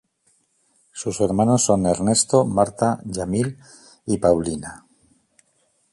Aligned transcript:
Sus 0.93 1.21
hermanos 1.21 1.63
son 1.65 1.85
Ernesto, 1.85 2.43
Martha, 2.43 2.99
Yamil 3.05 3.59
y 4.07 4.17
Paulina. 4.17 4.83